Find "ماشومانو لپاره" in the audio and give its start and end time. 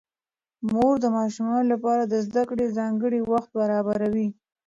1.17-2.03